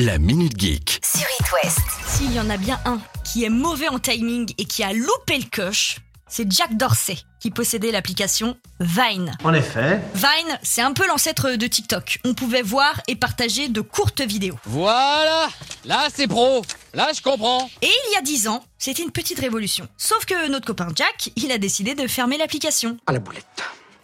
[0.00, 1.00] La Minute Geek.
[1.04, 1.80] sur It West.
[2.06, 5.38] S'il y en a bien un qui est mauvais en timing et qui a loupé
[5.38, 5.96] le coche,
[6.28, 9.36] c'est Jack Dorsey qui possédait l'application Vine.
[9.42, 12.20] En effet, Vine, c'est un peu l'ancêtre de TikTok.
[12.24, 14.56] On pouvait voir et partager de courtes vidéos.
[14.66, 15.48] Voilà
[15.84, 16.62] Là, c'est pro
[16.94, 19.88] Là, je comprends Et il y a 10 ans, c'était une petite révolution.
[19.96, 22.98] Sauf que notre copain Jack, il a décidé de fermer l'application.
[23.08, 23.46] à la boulette.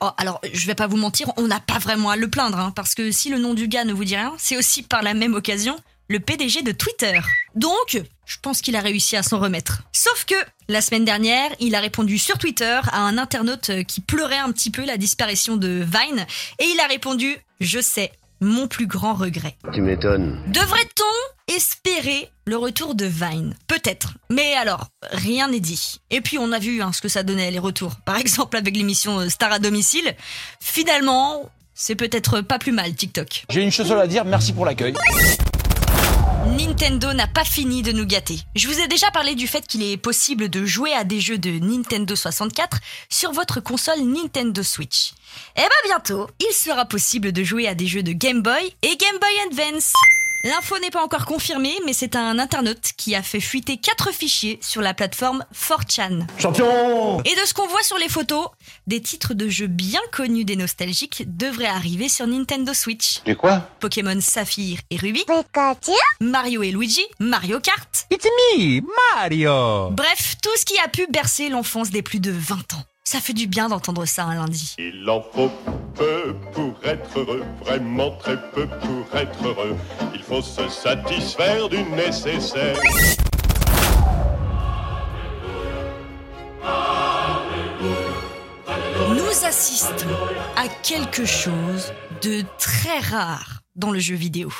[0.04, 2.72] Oh, alors, je vais pas vous mentir, on n'a pas vraiment à le plaindre, hein,
[2.76, 5.14] parce que si le nom du gars ne vous dit rien, c'est aussi par la
[5.14, 5.78] même occasion
[6.08, 7.18] le PDG de Twitter.
[7.54, 9.80] Donc, je pense qu'il a réussi à s'en remettre.
[9.92, 10.34] Sauf que,
[10.68, 14.70] la semaine dernière, il a répondu sur Twitter à un internaute qui pleurait un petit
[14.70, 16.26] peu la disparition de Vine,
[16.58, 18.12] et il a répondu Je sais,
[18.44, 19.56] mon plus grand regret.
[19.72, 20.40] Tu m'étonnes.
[20.48, 23.54] Devrait-on espérer le retour de Vine?
[23.66, 24.14] Peut-être.
[24.30, 26.00] Mais alors, rien n'est dit.
[26.10, 27.96] Et puis on a vu hein, ce que ça donnait les retours.
[28.04, 30.14] Par exemple avec l'émission euh, Star à domicile.
[30.60, 33.44] Finalement, c'est peut-être pas plus mal TikTok.
[33.50, 34.94] J'ai une chose à dire, merci pour l'accueil.
[36.46, 38.38] Nintendo n'a pas fini de nous gâter.
[38.54, 41.38] Je vous ai déjà parlé du fait qu'il est possible de jouer à des jeux
[41.38, 45.14] de Nintendo 64 sur votre console Nintendo Switch.
[45.56, 48.96] Et bah bientôt, il sera possible de jouer à des jeux de Game Boy et
[48.96, 49.92] Game Boy Advance.
[50.44, 54.58] L'info n'est pas encore confirmée, mais c'est un internaute qui a fait fuiter 4 fichiers
[54.60, 56.26] sur la plateforme 4chan.
[56.38, 58.48] Champion Et de ce qu'on voit sur les photos,
[58.86, 63.22] des titres de jeux bien connus des nostalgiques devraient arriver sur Nintendo Switch.
[63.24, 65.24] Du quoi Pokémon Saphir et Ruby,
[66.20, 68.06] Mario et Luigi, Mario Kart.
[68.10, 68.82] It's me,
[69.16, 69.92] Mario.
[69.92, 72.84] Bref, tout ce qui a pu bercer l'enfance des plus de 20 ans.
[73.06, 74.74] Ça fait du bien d'entendre ça un lundi.
[74.78, 75.50] Il en faut
[75.94, 79.76] peu pour être heureux, vraiment très peu pour être heureux.
[80.26, 82.78] Il faut se satisfaire du nécessaire.
[89.10, 90.06] Nous assistons
[90.56, 94.50] à quelque chose de très rare dans le jeu vidéo.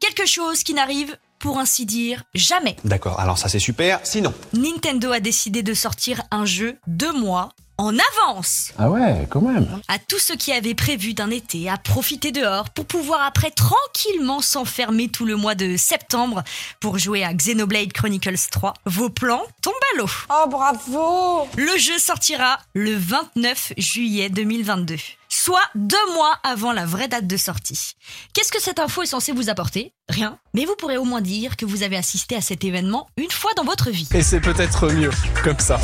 [0.00, 2.76] Quelque chose qui n'arrive, pour ainsi dire, jamais.
[2.82, 4.00] D'accord, alors ça c'est super.
[4.02, 9.40] Sinon, Nintendo a décidé de sortir un jeu deux mois en avance Ah ouais, quand
[9.40, 9.80] même.
[9.88, 14.40] à tous ceux qui avaient prévu d'un été à profiter dehors pour pouvoir après tranquillement
[14.40, 16.42] s'enfermer tout le mois de septembre
[16.80, 18.74] pour jouer à Xenoblade Chronicles 3.
[18.86, 20.10] Vos plans tombent à l'eau.
[20.30, 24.96] Oh bravo Le jeu sortira le 29 juillet 2022,
[25.28, 27.94] soit deux mois avant la vraie date de sortie.
[28.34, 29.92] Qu'est-ce que cette info est censée vous apporter?
[30.08, 30.38] Rien.
[30.54, 33.50] Mais vous pourrez au moins dire que vous avez assisté à cet événement une fois
[33.56, 34.08] dans votre vie.
[34.14, 35.10] et c'est peut-être mieux
[35.42, 35.80] comme ça.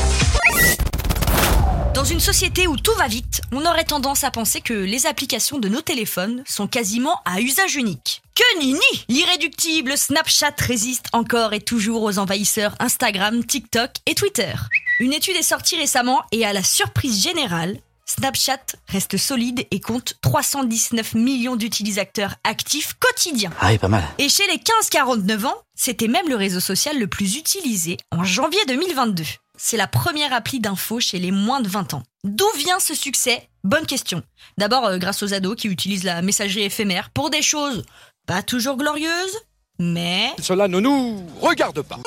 [1.98, 5.58] Dans une société où tout va vite, on aurait tendance à penser que les applications
[5.58, 8.22] de nos téléphones sont quasiment à usage unique.
[8.36, 8.78] Que nini
[9.08, 14.52] L'irréductible Snapchat résiste encore et toujours aux envahisseurs Instagram, TikTok et Twitter.
[15.00, 17.76] Une étude est sortie récemment et à la surprise générale,
[18.06, 23.50] Snapchat reste solide et compte 319 millions d'utilisateurs actifs quotidiens.
[23.60, 24.04] Ah oui, pas mal.
[24.18, 28.60] Et chez les 15-49 ans, c'était même le réseau social le plus utilisé en janvier
[28.68, 29.24] 2022.
[29.60, 32.04] C'est la première appli d'info chez les moins de 20 ans.
[32.22, 33.48] D'où vient ce succès?
[33.64, 34.22] Bonne question.
[34.56, 37.84] D'abord euh, grâce aux ados qui utilisent la messagerie éphémère pour des choses
[38.24, 39.36] pas toujours glorieuses,
[39.80, 40.30] mais...
[40.40, 41.98] Cela ne nous regarde pas.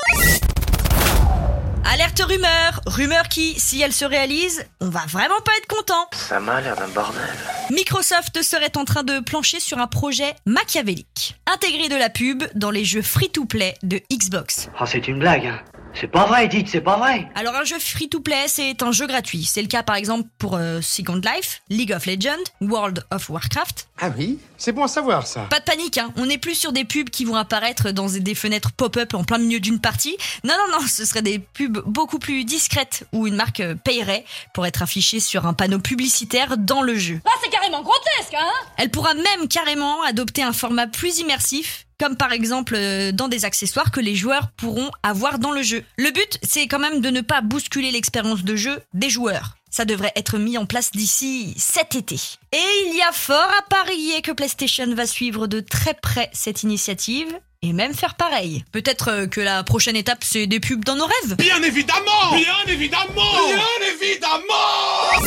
[1.83, 6.39] Alerte rumeur Rumeur qui, si elle se réalise, on va vraiment pas être content Ça
[6.39, 7.21] m'a l'air d'un bordel.
[7.69, 11.35] Microsoft serait en train de plancher sur un projet machiavélique.
[11.51, 14.69] Intégrer de la pub dans les jeux free-to-play de Xbox.
[14.79, 15.59] Oh, c'est une blague, hein.
[15.93, 17.27] C'est pas vrai, dites, c'est pas vrai.
[17.35, 19.43] Alors un jeu free-to-play, c'est un jeu gratuit.
[19.43, 23.87] C'est le cas par exemple pour euh, Second Life, League of Legends, World of Warcraft.
[23.99, 25.41] Ah oui C'est bon à savoir ça.
[25.49, 26.11] Pas de panique, hein.
[26.15, 29.37] on n'est plus sur des pubs qui vont apparaître dans des fenêtres pop-up en plein
[29.37, 30.17] milieu d'une partie.
[30.43, 34.25] Non, non, non, ce seraient des pubs beaucoup plus discrètes où une marque euh, payerait
[34.53, 37.21] pour être affichée sur un panneau publicitaire dans le jeu.
[37.25, 42.17] Là c'est carrément grotesque, hein Elle pourra même carrément adopter un format plus immersif, comme
[42.17, 45.83] par exemple euh, dans des accessoires que les joueurs pourront avoir dans le jeu.
[45.97, 49.55] Le but, c'est quand même de ne pas bousculer l'expérience de jeu des joueurs.
[49.69, 52.15] Ça devrait être mis en place d'ici cet été.
[52.53, 56.63] Et il y a fort à parier que PlayStation va suivre de très près cette
[56.63, 58.65] initiative et même faire pareil.
[58.71, 61.35] Peut-être euh, que la prochaine étape, c'est des pubs dans nos rêves.
[61.37, 65.21] Bien évidemment Bien évidemment Bien évidemment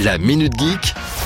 [0.00, 0.94] La Minute Geek